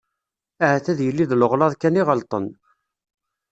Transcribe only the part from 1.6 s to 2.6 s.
kan i ɣelṭen.